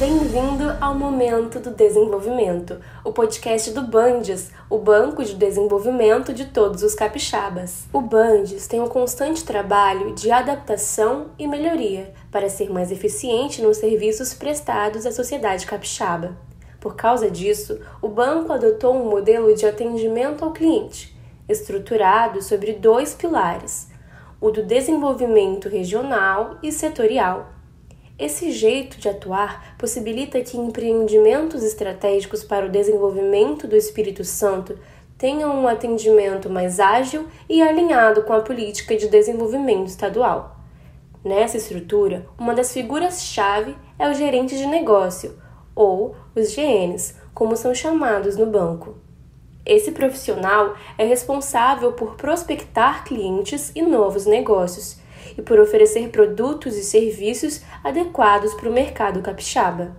Bem-vindo 0.00 0.64
ao 0.80 0.94
Momento 0.94 1.60
do 1.60 1.72
Desenvolvimento, 1.72 2.80
o 3.04 3.12
podcast 3.12 3.70
do 3.72 3.82
Bandes, 3.82 4.50
o 4.70 4.78
Banco 4.78 5.22
de 5.22 5.34
Desenvolvimento 5.34 6.32
de 6.32 6.46
todos 6.46 6.82
os 6.82 6.94
capixabas. 6.94 7.86
O 7.92 8.00
Bandes 8.00 8.66
tem 8.66 8.80
um 8.80 8.88
constante 8.88 9.44
trabalho 9.44 10.14
de 10.14 10.30
adaptação 10.30 11.26
e 11.38 11.46
melhoria 11.46 12.14
para 12.32 12.48
ser 12.48 12.70
mais 12.70 12.90
eficiente 12.90 13.60
nos 13.60 13.76
serviços 13.76 14.32
prestados 14.32 15.04
à 15.04 15.12
sociedade 15.12 15.66
capixaba. 15.66 16.34
Por 16.80 16.96
causa 16.96 17.30
disso, 17.30 17.78
o 18.00 18.08
banco 18.08 18.54
adotou 18.54 18.94
um 18.94 19.10
modelo 19.10 19.54
de 19.54 19.66
atendimento 19.66 20.42
ao 20.42 20.52
cliente, 20.52 21.14
estruturado 21.46 22.40
sobre 22.40 22.72
dois 22.72 23.12
pilares: 23.12 23.88
o 24.40 24.50
do 24.50 24.62
desenvolvimento 24.62 25.68
regional 25.68 26.56
e 26.62 26.72
setorial 26.72 27.59
esse 28.20 28.52
jeito 28.52 28.98
de 28.98 29.08
atuar 29.08 29.74
possibilita 29.78 30.42
que 30.42 30.58
empreendimentos 30.58 31.62
estratégicos 31.62 32.44
para 32.44 32.66
o 32.66 32.68
desenvolvimento 32.68 33.66
do 33.66 33.74
Espírito 33.74 34.24
Santo 34.24 34.78
tenham 35.16 35.54
um 35.54 35.66
atendimento 35.66 36.50
mais 36.50 36.78
ágil 36.78 37.26
e 37.48 37.62
alinhado 37.62 38.22
com 38.24 38.34
a 38.34 38.42
política 38.42 38.94
de 38.94 39.08
desenvolvimento 39.08 39.88
estadual. 39.88 40.58
Nessa 41.24 41.56
estrutura, 41.56 42.26
uma 42.38 42.54
das 42.54 42.72
figuras-chave 42.74 43.74
é 43.98 44.06
o 44.06 44.14
gerente 44.14 44.56
de 44.56 44.66
negócio, 44.66 45.38
ou 45.74 46.14
os 46.36 46.54
GNs, 46.54 47.14
como 47.32 47.56
são 47.56 47.74
chamados 47.74 48.36
no 48.36 48.46
banco. 48.46 48.96
Esse 49.64 49.92
profissional 49.92 50.74
é 50.98 51.04
responsável 51.04 51.92
por 51.92 52.16
prospectar 52.16 53.04
clientes 53.04 53.72
e 53.74 53.80
novos 53.80 54.26
negócios 54.26 54.99
e 55.36 55.42
por 55.42 55.58
oferecer 55.58 56.08
produtos 56.08 56.76
e 56.76 56.82
serviços 56.82 57.62
adequados 57.82 58.54
para 58.54 58.68
o 58.68 58.72
mercado 58.72 59.22
capixaba. 59.22 59.96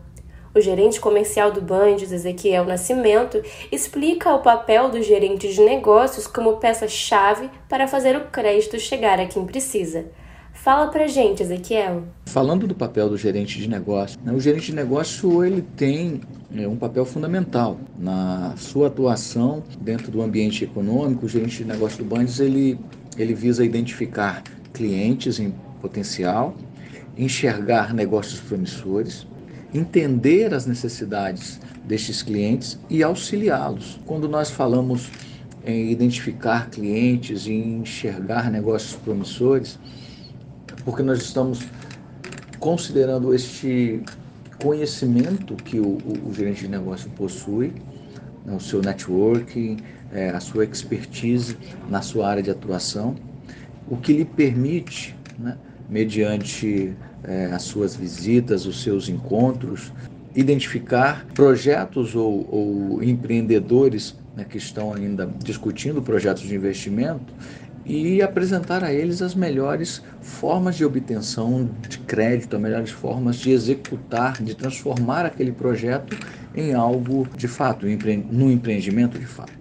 O 0.53 0.59
gerente 0.59 0.99
comercial 0.99 1.49
do 1.49 1.61
Bandes, 1.61 2.11
Ezequiel 2.11 2.65
Nascimento, 2.65 3.41
explica 3.71 4.35
o 4.35 4.41
papel 4.41 4.89
do 4.89 5.01
gerente 5.01 5.53
de 5.53 5.61
negócios 5.61 6.27
como 6.27 6.57
peça-chave 6.57 7.49
para 7.69 7.87
fazer 7.87 8.17
o 8.17 8.25
crédito 8.25 8.77
chegar 8.77 9.17
a 9.17 9.25
quem 9.25 9.45
precisa. 9.45 10.07
Fala 10.53 10.87
pra 10.87 11.07
gente, 11.07 11.41
Ezequiel. 11.41 12.03
Falando 12.25 12.67
do 12.67 12.75
papel 12.75 13.09
do 13.09 13.17
gerente 13.17 13.57
de 13.57 13.69
negócio, 13.69 14.19
né, 14.23 14.33
o 14.33 14.39
gerente 14.39 14.67
de 14.67 14.75
negócio 14.75 15.43
ele 15.43 15.61
tem 15.61 16.19
né, 16.49 16.67
um 16.67 16.75
papel 16.75 17.05
fundamental 17.05 17.79
na 17.97 18.53
sua 18.57 18.87
atuação 18.87 19.63
dentro 19.79 20.11
do 20.11 20.21
ambiente 20.21 20.65
econômico. 20.65 21.25
O 21.25 21.29
gerente 21.29 21.59
de 21.59 21.65
negócio 21.65 21.97
do 21.99 22.05
Bandes 22.05 22.39
ele, 22.41 22.77
ele 23.17 23.33
visa 23.33 23.63
identificar 23.63 24.43
clientes 24.73 25.39
em 25.39 25.53
potencial, 25.81 26.55
enxergar 27.17 27.93
negócios 27.93 28.39
promissores, 28.39 29.27
entender 29.73 30.53
as 30.53 30.65
necessidades 30.65 31.59
destes 31.83 32.21
clientes 32.21 32.79
e 32.89 33.03
auxiliá-los. 33.03 33.99
Quando 34.05 34.27
nós 34.27 34.49
falamos 34.49 35.09
em 35.65 35.91
identificar 35.91 36.69
clientes 36.69 37.45
e 37.45 37.53
enxergar 37.53 38.49
negócios 38.49 38.95
promissores, 38.95 39.79
porque 40.83 41.03
nós 41.03 41.21
estamos 41.21 41.61
considerando 42.59 43.33
este 43.33 44.03
conhecimento 44.61 45.55
que 45.55 45.79
o, 45.79 45.97
o, 45.97 46.29
o 46.29 46.33
gerente 46.33 46.61
de 46.61 46.67
negócio 46.67 47.09
possui, 47.11 47.73
né, 48.45 48.55
o 48.55 48.59
seu 48.59 48.81
networking, 48.81 49.77
é, 50.11 50.29
a 50.29 50.39
sua 50.39 50.63
expertise 50.65 51.57
na 51.89 52.01
sua 52.01 52.29
área 52.29 52.43
de 52.43 52.51
atuação, 52.51 53.15
o 53.87 53.97
que 53.97 54.13
lhe 54.13 54.25
permite, 54.25 55.15
né, 55.37 55.57
mediante 55.89 56.93
é, 57.23 57.45
as 57.47 57.63
suas 57.63 57.95
visitas, 57.95 58.65
os 58.65 58.81
seus 58.81 59.09
encontros, 59.09 59.91
identificar 60.35 61.25
projetos 61.33 62.15
ou, 62.15 62.47
ou 62.49 63.03
empreendedores 63.03 64.15
né, 64.35 64.45
que 64.49 64.57
estão 64.57 64.93
ainda 64.93 65.29
discutindo 65.43 66.01
projetos 66.01 66.43
de 66.43 66.55
investimento 66.55 67.33
e 67.85 68.21
apresentar 68.21 68.83
a 68.83 68.93
eles 68.93 69.21
as 69.21 69.35
melhores 69.35 70.03
formas 70.21 70.75
de 70.75 70.85
obtenção 70.85 71.69
de 71.89 71.97
crédito, 71.99 72.55
as 72.55 72.61
melhores 72.61 72.91
formas 72.91 73.37
de 73.37 73.51
executar, 73.51 74.41
de 74.41 74.55
transformar 74.55 75.25
aquele 75.25 75.51
projeto 75.51 76.15
em 76.55 76.73
algo 76.73 77.27
de 77.35 77.47
fato, 77.47 77.85
num 78.31 78.51
empreendimento 78.51 79.17
de 79.17 79.25
fato. 79.25 79.53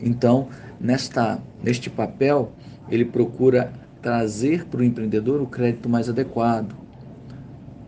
Então, 0.00 0.48
nesta, 0.80 1.38
neste 1.62 1.90
papel, 1.90 2.52
ele 2.88 3.04
procura 3.04 3.72
trazer 4.00 4.64
para 4.66 4.80
o 4.80 4.84
empreendedor 4.84 5.40
o 5.40 5.46
crédito 5.46 5.88
mais 5.88 6.08
adequado, 6.08 6.74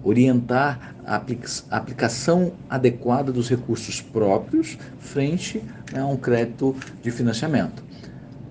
orientar 0.02 0.94
a 1.06 1.22
aplicação 1.70 2.52
adequada 2.68 3.32
dos 3.32 3.48
recursos 3.48 4.00
próprios 4.00 4.78
frente 4.98 5.62
a 5.96 6.04
um 6.06 6.16
crédito 6.16 6.74
de 7.02 7.10
financiamento. 7.10 7.82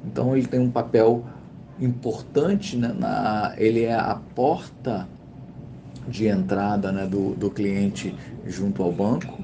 Então 0.06 0.36
ele 0.36 0.48
tem 0.48 0.60
um 0.60 0.72
papel 0.72 1.26
importante, 1.80 2.76
né, 2.76 2.94
na, 2.98 3.54
ele 3.58 3.84
é 3.84 3.94
a 3.94 4.20
porta 4.34 5.08
de 6.08 6.28
entrada 6.28 6.92
né, 6.92 7.06
do, 7.06 7.36
do 7.36 7.52
cliente 7.52 8.16
junto 8.46 8.82
ao 8.82 8.92
banco 8.92 9.40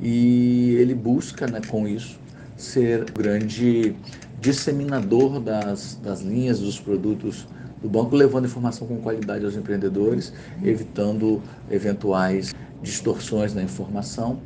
e 0.00 0.76
ele 0.78 0.94
busca 0.94 1.46
né, 1.46 1.60
com 1.68 1.86
isso 1.88 2.18
ser 2.56 3.10
grande 3.10 3.96
disseminador 4.44 5.40
das, 5.40 5.94
das 5.96 6.20
linhas, 6.20 6.60
dos 6.60 6.78
produtos 6.78 7.48
do 7.80 7.88
banco, 7.88 8.14
levando 8.14 8.44
informação 8.44 8.86
com 8.86 9.00
qualidade 9.00 9.42
aos 9.42 9.56
empreendedores, 9.56 10.34
evitando 10.62 11.42
eventuais 11.70 12.54
distorções 12.82 13.54
na 13.54 13.62
informação, 13.62 14.42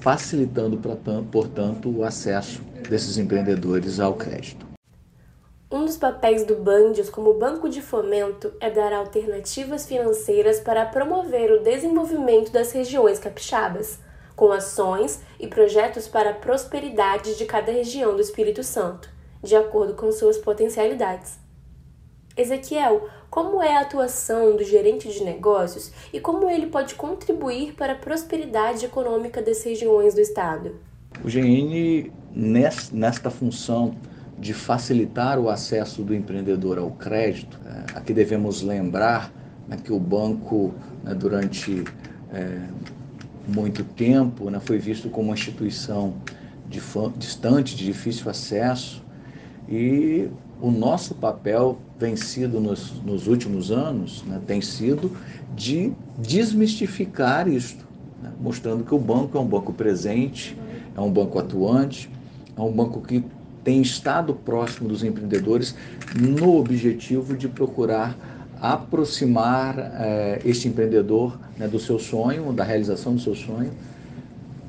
facilitando, 0.00 0.78
portanto, 1.32 1.88
o 1.88 2.04
acesso 2.04 2.60
desses 2.88 3.16
empreendedores 3.16 3.98
ao 3.98 4.14
crédito. 4.14 4.66
Um 5.72 5.86
dos 5.86 5.96
papéis 5.96 6.44
do 6.44 6.54
Bandes 6.56 7.08
como 7.08 7.34
banco 7.34 7.70
de 7.70 7.80
fomento 7.80 8.52
é 8.60 8.70
dar 8.70 8.92
alternativas 8.92 9.86
financeiras 9.86 10.60
para 10.60 10.84
promover 10.84 11.50
o 11.50 11.62
desenvolvimento 11.62 12.52
das 12.52 12.70
regiões 12.70 13.18
capixabas 13.18 13.98
com 14.36 14.52
ações 14.52 15.20
e 15.40 15.48
projetos 15.48 16.06
para 16.06 16.30
a 16.30 16.34
prosperidade 16.34 17.36
de 17.36 17.46
cada 17.46 17.72
região 17.72 18.14
do 18.14 18.20
Espírito 18.20 18.62
Santo, 18.62 19.08
de 19.42 19.56
acordo 19.56 19.94
com 19.94 20.12
suas 20.12 20.36
potencialidades. 20.36 21.38
Ezequiel, 22.36 23.08
como 23.30 23.62
é 23.62 23.76
a 23.76 23.80
atuação 23.80 24.56
do 24.56 24.62
gerente 24.62 25.08
de 25.08 25.24
negócios 25.24 25.90
e 26.12 26.20
como 26.20 26.50
ele 26.50 26.66
pode 26.66 26.94
contribuir 26.94 27.72
para 27.72 27.94
a 27.94 27.96
prosperidade 27.96 28.84
econômica 28.84 29.40
das 29.40 29.64
regiões 29.64 30.14
do 30.14 30.20
Estado? 30.20 30.76
O 31.24 31.28
GN, 31.28 32.12
nesta 32.92 33.30
função 33.30 33.96
de 34.38 34.52
facilitar 34.52 35.38
o 35.38 35.48
acesso 35.48 36.02
do 36.02 36.14
empreendedor 36.14 36.78
ao 36.78 36.90
crédito, 36.90 37.58
é, 37.64 37.98
aqui 37.98 38.12
devemos 38.12 38.60
lembrar 38.60 39.32
né, 39.66 39.78
que 39.82 39.90
o 39.90 39.98
banco, 39.98 40.74
né, 41.02 41.14
durante 41.14 41.84
é, 42.30 42.60
muito 43.46 43.84
tempo, 43.84 44.50
né, 44.50 44.60
foi 44.60 44.78
visto 44.78 45.08
como 45.08 45.28
uma 45.28 45.34
instituição 45.34 46.14
distante, 47.16 47.76
de 47.76 47.84
difícil 47.84 48.28
acesso, 48.30 49.02
e 49.68 50.28
o 50.60 50.70
nosso 50.70 51.14
papel 51.14 51.78
vem 51.98 52.16
sido 52.16 52.60
nos, 52.60 53.00
nos 53.02 53.26
últimos 53.26 53.70
anos, 53.70 54.22
né, 54.24 54.40
tem 54.46 54.60
sido 54.60 55.12
de 55.54 55.92
desmistificar 56.18 57.48
isto, 57.48 57.84
né, 58.22 58.32
mostrando 58.40 58.84
que 58.84 58.94
o 58.94 58.98
banco 58.98 59.38
é 59.38 59.40
um 59.40 59.46
banco 59.46 59.72
presente, 59.72 60.56
é 60.96 61.00
um 61.00 61.10
banco 61.10 61.38
atuante, 61.38 62.10
é 62.56 62.60
um 62.60 62.72
banco 62.72 63.00
que 63.00 63.24
tem 63.62 63.82
estado 63.82 64.32
próximo 64.32 64.88
dos 64.88 65.02
empreendedores 65.02 65.74
no 66.18 66.56
objetivo 66.56 67.36
de 67.36 67.48
procurar 67.48 68.16
aproximar 68.60 69.78
é, 69.78 70.40
este 70.44 70.68
empreendedor 70.68 71.38
né, 71.58 71.68
do 71.68 71.78
seu 71.78 71.98
sonho, 71.98 72.52
da 72.52 72.64
realização 72.64 73.14
do 73.14 73.20
seu 73.20 73.34
sonho, 73.34 73.70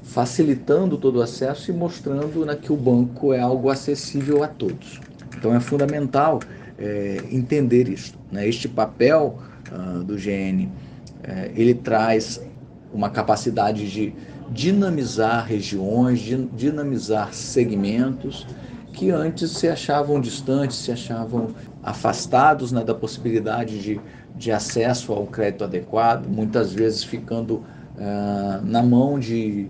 facilitando 0.03 0.97
todo 0.97 1.17
o 1.17 1.21
acesso 1.21 1.71
e 1.71 1.73
mostrando 1.73 2.45
né, 2.45 2.55
que 2.55 2.71
o 2.71 2.75
banco 2.75 3.33
é 3.33 3.39
algo 3.39 3.69
acessível 3.69 4.43
a 4.43 4.47
todos. 4.47 4.99
Então 5.37 5.53
é 5.53 5.59
fundamental 5.59 6.39
é, 6.77 7.17
entender 7.31 7.87
isso. 7.89 8.13
Né? 8.31 8.47
Este 8.47 8.67
papel 8.67 9.39
uh, 9.71 10.03
do 10.03 10.15
GN, 10.15 10.69
é, 11.23 11.51
ele 11.55 11.73
traz 11.73 12.41
uma 12.93 13.09
capacidade 13.09 13.89
de 13.89 14.13
dinamizar 14.49 15.45
regiões, 15.45 16.19
dinamizar 16.55 17.33
segmentos 17.33 18.47
que 18.93 19.11
antes 19.11 19.51
se 19.51 19.67
achavam 19.67 20.19
distantes, 20.19 20.77
se 20.77 20.91
achavam 20.91 21.49
afastados 21.87 22.73
né, 22.73 22.83
da 22.83 22.93
possibilidade 22.93 23.79
de, 23.79 24.01
de 24.35 24.51
acesso 24.51 25.13
ao 25.13 25.25
crédito 25.25 25.63
adequado, 25.63 26.27
muitas 26.27 26.73
vezes 26.73 27.01
ficando 27.03 27.55
uh, 27.55 28.61
na 28.63 28.83
mão 28.83 29.17
de, 29.17 29.69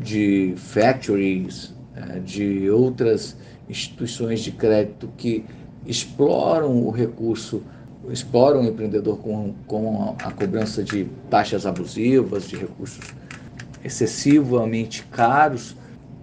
de 0.00 0.54
factories, 0.56 1.74
uh, 1.94 2.20
de 2.20 2.70
outras 2.70 3.36
instituições 3.68 4.40
de 4.40 4.50
crédito 4.52 5.10
que 5.18 5.44
exploram 5.86 6.86
o 6.86 6.90
recurso 6.90 7.62
exploram 8.10 8.62
o 8.62 8.64
empreendedor 8.64 9.18
com, 9.18 9.54
com 9.64 10.16
a 10.24 10.32
cobrança 10.32 10.82
de 10.82 11.04
taxas 11.30 11.64
abusivas, 11.64 12.48
de 12.48 12.56
recursos 12.56 13.14
excessivamente 13.84 15.04
caros 15.04 15.76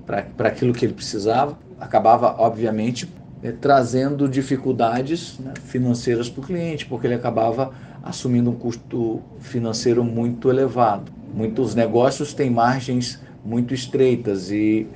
para 0.06 0.50
aquilo 0.50 0.74
que 0.74 0.86
ele 0.86 0.94
precisava, 0.94 1.58
acabava, 1.80 2.36
obviamente, 2.38 3.10
é, 3.42 3.52
trazendo 3.52 4.28
dificuldades 4.28 5.40
né, 5.40 5.54
financeiras 5.66 6.30
para 6.30 6.42
o 6.42 6.46
cliente, 6.46 6.86
porque 6.86 7.08
ele 7.08 7.14
acabava 7.14 7.72
assumindo 8.04 8.50
um 8.50 8.56
custo 8.56 9.22
financeiro 9.40 10.04
muito 10.04 10.50
elevado. 10.50 11.12
Muitos 11.34 11.76
negócios 11.76 12.34
têm 12.34 12.50
margens 12.50 13.20
muito 13.46 13.74
estreitas 13.74 14.52
e, 14.52 14.88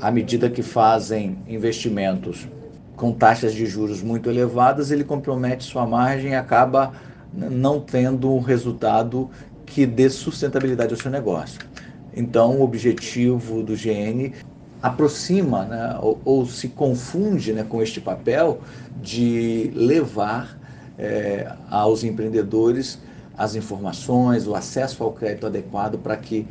à 0.00 0.10
medida 0.10 0.50
que 0.50 0.62
fazem 0.62 1.38
investimentos 1.48 2.48
com 2.96 3.12
taxas 3.12 3.54
de 3.54 3.64
juros 3.64 4.02
muito 4.02 4.28
elevadas, 4.28 4.90
ele 4.90 5.04
compromete 5.04 5.64
sua 5.64 5.86
margem 5.86 6.32
e 6.32 6.34
acaba 6.34 6.92
não 7.32 7.80
tendo 7.80 8.32
um 8.34 8.40
resultado 8.40 9.30
que 9.64 9.86
dê 9.86 10.10
sustentabilidade 10.10 10.92
ao 10.92 11.00
seu 11.00 11.10
negócio. 11.10 11.60
Então, 12.14 12.56
o 12.56 12.62
objetivo 12.62 13.62
do 13.62 13.74
GN 13.74 14.32
aproxima 14.82 15.64
né, 15.64 15.98
ou, 16.00 16.20
ou, 16.24 16.46
se 16.46 16.68
confunde 16.68 17.52
né, 17.52 17.64
com 17.68 17.82
este 17.82 18.00
papel 18.00 18.60
de 19.02 19.72
levar 19.74 20.58
é, 20.98 21.52
aos 21.68 22.04
empreendedores 22.04 22.98
as 23.36 23.54
informações, 23.54 24.46
o 24.46 24.54
acesso 24.54 25.02
ao 25.02 25.12
crédito 25.12 25.46
adequado 25.46 25.98
para 25.98 26.16
que 26.16 26.46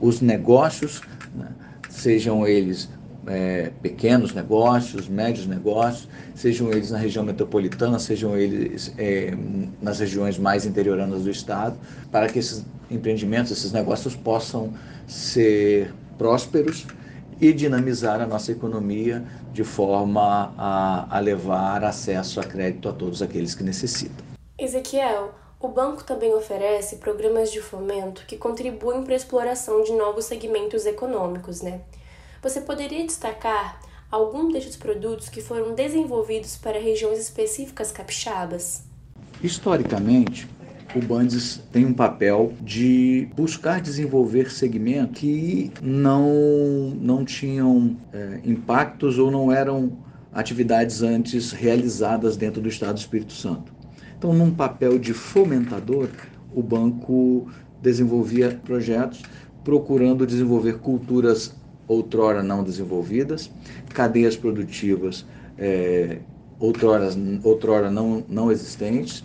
os 0.00 0.20
negócios, 0.20 1.02
né, 1.34 1.48
sejam 1.88 2.46
eles 2.46 2.88
é, 3.26 3.70
pequenos 3.82 4.32
negócios, 4.32 5.08
médios 5.08 5.46
negócios, 5.46 6.08
sejam 6.34 6.70
eles 6.70 6.90
na 6.90 6.98
região 6.98 7.24
metropolitana, 7.24 7.98
sejam 7.98 8.36
eles 8.36 8.92
é, 8.96 9.34
nas 9.80 10.00
regiões 10.00 10.38
mais 10.38 10.64
interioranas 10.64 11.22
do 11.22 11.30
estado, 11.30 11.76
para 12.10 12.28
que 12.28 12.38
esses 12.38 12.64
empreendimentos, 12.90 13.52
esses 13.52 13.72
negócios 13.72 14.16
possam 14.16 14.72
ser 15.06 15.92
prósperos 16.16 16.86
e 17.40 17.52
dinamizar 17.52 18.20
a 18.20 18.26
nossa 18.26 18.52
economia 18.52 19.24
de 19.52 19.64
forma 19.64 20.52
a, 20.58 21.16
a 21.16 21.18
levar 21.20 21.82
acesso 21.84 22.38
a 22.38 22.44
crédito 22.44 22.88
a 22.88 22.92
todos 22.92 23.22
aqueles 23.22 23.54
que 23.54 23.62
necessitam. 23.62 24.24
Ezequiel, 24.58 25.32
o 25.58 25.68
banco 25.68 26.04
também 26.04 26.34
oferece 26.34 26.96
programas 26.96 27.50
de 27.50 27.60
fomento 27.60 28.24
que 28.26 28.36
contribuem 28.36 29.02
para 29.02 29.14
a 29.14 29.16
exploração 29.16 29.82
de 29.82 29.92
novos 29.92 30.26
segmentos 30.26 30.84
econômicos, 30.84 31.62
né? 31.62 31.80
Você 32.42 32.60
poderia 32.60 33.04
destacar 33.04 33.80
algum 34.10 34.50
desses 34.50 34.76
produtos 34.76 35.28
que 35.28 35.40
foram 35.40 35.74
desenvolvidos 35.74 36.56
para 36.56 36.78
regiões 36.78 37.18
específicas 37.18 37.92
capixabas? 37.92 38.82
Historicamente, 39.42 40.48
o 40.94 41.00
Bandes 41.00 41.60
tem 41.72 41.86
um 41.86 41.92
papel 41.92 42.52
de 42.60 43.28
buscar 43.36 43.80
desenvolver 43.80 44.50
segmentos 44.50 45.20
que 45.20 45.70
não, 45.80 46.92
não 47.00 47.24
tinham 47.24 47.96
é, 48.12 48.40
impactos 48.44 49.18
ou 49.18 49.30
não 49.30 49.52
eram 49.52 49.92
atividades 50.32 51.02
antes 51.02 51.52
realizadas 51.52 52.36
dentro 52.36 52.60
do 52.60 52.68
Estado 52.68 52.94
do 52.94 52.98
Espírito 52.98 53.32
Santo. 53.32 53.72
Então, 54.18 54.32
num 54.32 54.50
papel 54.50 54.98
de 54.98 55.14
fomentador, 55.14 56.08
o 56.54 56.62
banco 56.62 57.48
desenvolvia 57.80 58.60
projetos 58.64 59.22
procurando 59.64 60.26
desenvolver 60.26 60.78
culturas 60.78 61.54
outrora 61.86 62.42
não 62.42 62.62
desenvolvidas, 62.62 63.50
cadeias 63.92 64.36
produtivas 64.36 65.26
é, 65.58 66.18
outrora, 66.58 67.08
outrora 67.42 67.90
não, 67.90 68.24
não 68.28 68.52
existentes, 68.52 69.24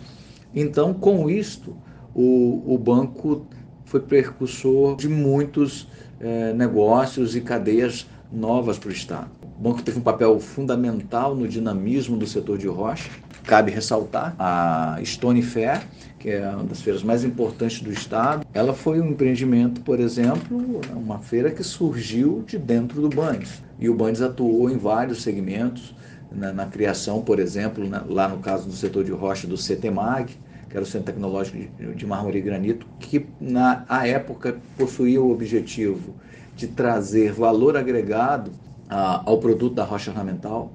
então, 0.56 0.94
com 0.94 1.30
isto, 1.30 1.76
o, 2.14 2.64
o 2.66 2.78
banco 2.78 3.46
foi 3.84 4.00
precursor 4.00 4.96
de 4.96 5.10
muitos 5.10 5.88
é, 6.20 6.54
negócios 6.54 7.36
e 7.36 7.42
cadeias 7.42 8.08
novas 8.32 8.78
para 8.80 8.90
o 8.90 8.92
Estado. 8.92 9.30
O 9.60 9.62
banco 9.62 9.82
teve 9.82 10.00
um 10.00 10.02
papel 10.02 10.40
fundamental 10.40 11.36
no 11.36 11.48
dinamismo 11.48 12.18
do 12.18 12.26
setor 12.26 12.58
de 12.58 12.68
rocha. 12.68 13.10
Cabe 13.44 13.72
ressaltar 13.72 14.36
a 14.40 15.00
Stone 15.04 15.42
Fair, 15.42 15.84
que 16.18 16.30
é 16.30 16.50
uma 16.50 16.64
das 16.64 16.82
feiras 16.82 17.04
mais 17.04 17.24
importantes 17.24 17.80
do 17.80 17.92
estado. 17.92 18.46
Ela 18.54 18.74
foi 18.74 19.00
um 19.00 19.12
empreendimento, 19.12 19.82
por 19.82 20.00
exemplo, 20.00 20.82
uma 20.96 21.20
feira 21.20 21.52
que 21.52 21.64
surgiu 21.64 22.44
de 22.48 22.58
dentro 22.58 23.00
do 23.02 23.10
Bandes. 23.10 23.62
E 23.78 23.88
o 23.88 23.94
Bandes 23.94 24.22
atuou 24.22 24.70
em 24.70 24.78
vários 24.78 25.22
segmentos, 25.22 25.94
na, 26.32 26.52
na 26.52 26.66
criação, 26.66 27.22
por 27.22 27.40
exemplo, 27.40 27.88
na, 27.88 28.04
lá 28.08 28.28
no 28.28 28.40
caso 28.40 28.68
do 28.68 28.74
setor 28.74 29.04
de 29.04 29.12
rocha 29.12 29.48
do 29.48 29.56
CETEMAG, 29.56 30.36
que 30.76 30.78
era 30.78 30.84
o 30.84 30.86
Centro 30.86 31.14
Tecnológico 31.14 31.58
de, 31.96 32.06
Mármore 32.06 32.40
e 32.40 32.42
Granito, 32.42 32.86
que 33.00 33.26
na 33.40 33.86
a 33.88 34.06
época 34.06 34.58
possuía 34.78 35.22
o 35.22 35.32
objetivo 35.32 36.14
de 36.54 36.68
trazer 36.68 37.32
valor 37.32 37.78
agregado 37.78 38.52
a, 38.90 39.24
ao 39.26 39.38
produto 39.38 39.74
da 39.74 39.86
rocha 39.86 40.12
ornamental, 40.12 40.74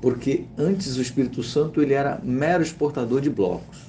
porque 0.00 0.44
antes 0.56 0.96
o 0.96 1.02
Espírito 1.02 1.42
Santo 1.42 1.82
ele 1.82 1.92
era 1.92 2.20
mero 2.22 2.62
exportador 2.62 3.20
de 3.20 3.30
blocos. 3.30 3.80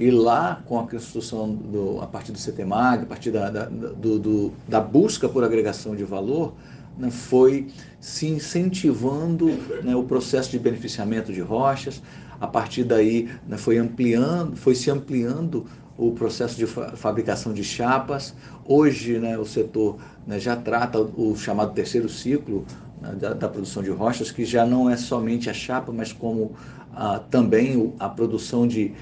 E 0.00 0.10
lá, 0.10 0.60
com 0.66 0.80
a 0.80 0.88
construção, 0.88 1.54
do, 1.54 2.00
a 2.00 2.08
partir 2.08 2.32
do 2.32 2.38
CETEMAG, 2.38 3.04
a 3.04 3.06
partir 3.06 3.30
da, 3.30 3.50
da, 3.50 3.66
do, 3.66 4.18
do, 4.18 4.52
da 4.66 4.80
busca 4.80 5.28
por 5.28 5.44
agregação 5.44 5.94
de 5.94 6.02
valor, 6.02 6.54
né, 6.98 7.10
foi 7.10 7.68
se 8.00 8.26
incentivando 8.26 9.46
né, 9.82 9.94
o 9.94 10.02
processo 10.04 10.50
de 10.50 10.58
beneficiamento 10.58 11.32
de 11.32 11.40
rochas, 11.40 12.02
a 12.40 12.46
partir 12.46 12.84
daí 12.84 13.28
né, 13.46 13.56
foi 13.56 13.78
ampliando, 13.78 14.56
foi 14.56 14.74
se 14.74 14.90
ampliando 14.90 15.66
o 15.96 16.12
processo 16.12 16.56
de 16.56 16.66
fa 16.66 16.96
fabricação 16.96 17.52
de 17.52 17.62
chapas. 17.62 18.34
Hoje 18.64 19.18
né, 19.18 19.38
o 19.38 19.44
setor 19.44 19.98
né, 20.26 20.38
já 20.38 20.56
trata 20.56 21.00
o 21.00 21.36
chamado 21.36 21.72
terceiro 21.72 22.08
ciclo 22.08 22.64
né, 23.00 23.14
da, 23.14 23.34
da, 23.34 23.48
produção 23.48 23.82
de 23.82 23.90
rochas, 23.90 24.30
que 24.30 24.44
já 24.44 24.66
não 24.66 24.88
é 24.88 24.96
somente 24.96 25.48
a 25.48 25.54
chapa, 25.54 25.92
mas 25.92 26.12
como 26.12 26.52
ah, 26.94 27.20
também 27.30 27.94
a 27.98 28.08
produção 28.08 28.66
de 28.66 28.92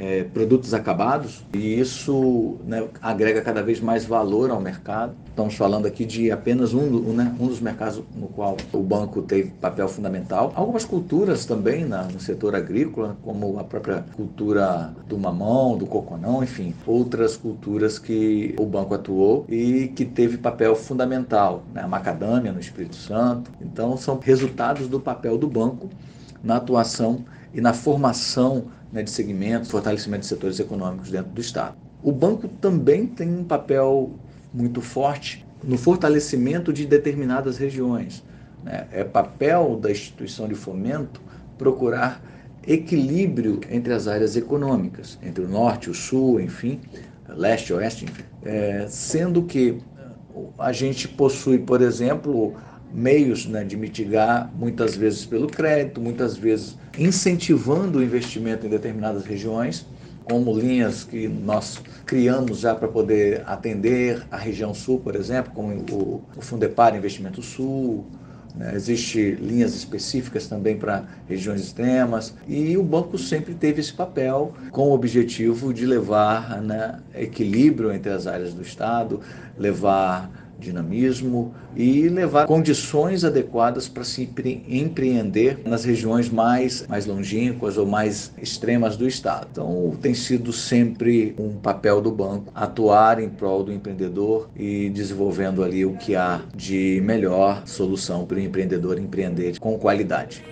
é, 0.00 0.24
produtos 0.24 0.72
acabados 0.72 1.44
e 1.52 1.78
isso 1.78 2.56
né, 2.64 2.88
agrega 3.02 3.42
cada 3.42 3.62
vez 3.62 3.80
mais 3.80 4.06
valor 4.06 4.50
ao 4.50 4.58
mercado. 4.58 5.14
Estamos 5.28 5.54
falando 5.54 5.84
aqui 5.86 6.06
de 6.06 6.30
apenas 6.30 6.72
um, 6.72 7.12
né, 7.12 7.34
um 7.38 7.46
dos 7.46 7.60
mercados 7.60 8.02
no 8.16 8.26
qual 8.28 8.56
o 8.72 8.82
banco 8.82 9.20
teve 9.20 9.50
papel 9.50 9.86
fundamental. 9.88 10.52
Algumas 10.56 10.86
culturas 10.86 11.44
também 11.44 11.84
na, 11.84 12.04
no 12.04 12.18
setor 12.18 12.54
agrícola, 12.54 13.16
como 13.22 13.58
a 13.58 13.64
própria 13.64 14.02
cultura 14.16 14.94
do 15.06 15.18
mamão, 15.18 15.76
do 15.76 15.86
coconão, 15.86 16.42
enfim, 16.42 16.74
outras 16.86 17.36
culturas 17.36 17.98
que 17.98 18.54
o 18.58 18.64
banco 18.64 18.94
atuou 18.94 19.44
e 19.50 19.88
que 19.88 20.06
teve 20.06 20.38
papel 20.38 20.74
fundamental, 20.74 21.62
né, 21.74 21.82
a 21.82 21.88
macadâmia 21.88 22.52
no 22.52 22.60
Espírito 22.60 22.96
Santo. 22.96 23.50
Então, 23.60 23.98
são 23.98 24.18
resultados 24.18 24.88
do 24.88 24.98
papel 24.98 25.36
do 25.36 25.46
banco 25.46 25.90
na 26.42 26.56
atuação 26.56 27.22
e 27.52 27.60
na 27.60 27.74
formação 27.74 28.64
né, 28.92 29.02
de 29.02 29.10
segmentos, 29.10 29.70
fortalecimento 29.70 30.22
de 30.22 30.26
setores 30.26 30.58
econômicos 30.58 31.10
dentro 31.10 31.30
do 31.30 31.40
Estado. 31.40 31.76
O 32.02 32.12
banco 32.12 32.48
também 32.48 33.06
tem 33.06 33.28
um 33.28 33.44
papel 33.44 34.10
muito 34.52 34.80
forte 34.80 35.46
no 35.62 35.76
fortalecimento 35.76 36.72
de 36.72 36.86
determinadas 36.86 37.58
regiões. 37.58 38.24
Né? 38.64 38.86
É 38.90 39.04
papel 39.04 39.76
da 39.76 39.90
instituição 39.90 40.48
de 40.48 40.54
fomento 40.54 41.20
procurar 41.58 42.22
equilíbrio 42.66 43.60
entre 43.70 43.92
as 43.92 44.06
áreas 44.06 44.36
econômicas, 44.36 45.18
entre 45.22 45.44
o 45.44 45.48
norte, 45.48 45.90
o 45.90 45.94
sul, 45.94 46.40
enfim, 46.40 46.80
leste, 47.28 47.72
oeste, 47.72 48.04
enfim. 48.04 48.24
É, 48.42 48.86
sendo 48.88 49.42
que 49.42 49.78
a 50.58 50.72
gente 50.72 51.08
possui, 51.08 51.58
por 51.58 51.80
exemplo, 51.80 52.54
meios 52.92 53.46
né, 53.46 53.64
de 53.64 53.76
mitigar, 53.76 54.50
muitas 54.54 54.96
vezes 54.96 55.24
pelo 55.24 55.46
crédito, 55.46 56.00
muitas 56.00 56.36
vezes 56.36 56.76
incentivando 56.98 57.98
o 57.98 58.02
investimento 58.02 58.66
em 58.66 58.70
determinadas 58.70 59.24
regiões, 59.24 59.86
como 60.24 60.56
linhas 60.56 61.02
que 61.04 61.26
nós 61.26 61.80
criamos 62.06 62.60
já 62.60 62.74
para 62.74 62.88
poder 62.88 63.42
atender 63.46 64.22
a 64.30 64.36
região 64.36 64.72
sul, 64.74 65.00
por 65.00 65.16
exemplo, 65.16 65.52
como 65.52 65.74
o, 65.90 66.22
o 66.36 66.40
Fundepar 66.40 66.94
Investimento 66.94 67.42
Sul, 67.42 68.06
né? 68.54 68.72
Existem 68.74 69.34
linhas 69.34 69.74
específicas 69.74 70.46
também 70.46 70.76
para 70.76 71.04
regiões 71.28 71.60
extremas 71.60 72.34
e 72.48 72.76
o 72.76 72.82
banco 72.82 73.16
sempre 73.18 73.54
teve 73.54 73.80
esse 73.80 73.92
papel 73.92 74.52
com 74.70 74.88
o 74.88 74.92
objetivo 74.92 75.72
de 75.72 75.86
levar 75.86 76.60
né, 76.60 76.98
equilíbrio 77.14 77.92
entre 77.92 78.10
as 78.10 78.26
áreas 78.26 78.52
do 78.52 78.62
Estado, 78.62 79.20
levar 79.58 80.49
dinamismo 80.60 81.54
e 81.74 82.08
levar 82.08 82.46
condições 82.46 83.24
adequadas 83.24 83.88
para 83.88 84.04
se 84.04 84.28
empreender 84.68 85.58
nas 85.64 85.84
regiões 85.84 86.28
mais, 86.28 86.86
mais 86.86 87.06
longínquas 87.06 87.76
ou 87.76 87.86
mais 87.86 88.32
extremas 88.40 88.96
do 88.96 89.08
Estado. 89.08 89.48
Então, 89.50 89.96
tem 90.00 90.14
sido 90.14 90.52
sempre 90.52 91.34
um 91.38 91.54
papel 91.54 92.00
do 92.00 92.10
banco 92.12 92.52
atuar 92.54 93.20
em 93.20 93.28
prol 93.28 93.64
do 93.64 93.72
empreendedor 93.72 94.48
e 94.54 94.90
desenvolvendo 94.90 95.64
ali 95.64 95.84
o 95.84 95.94
que 95.94 96.14
há 96.14 96.42
de 96.54 97.00
melhor 97.04 97.62
solução 97.66 98.26
para 98.26 98.36
o 98.36 98.40
empreendedor 98.40 98.98
empreender 98.98 99.58
com 99.58 99.78
qualidade. 99.78 100.44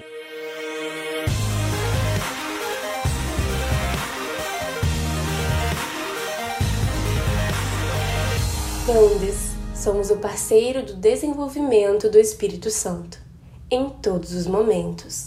Bom, 8.88 9.19
somos 9.78 10.11
o 10.11 10.16
parceiro 10.16 10.85
do 10.85 10.94
desenvolvimento 10.94 12.11
do 12.11 12.18
Espírito 12.18 12.68
Santo, 12.68 13.16
em 13.70 13.88
todos 13.88 14.32
os 14.32 14.44
momentos. 14.44 15.26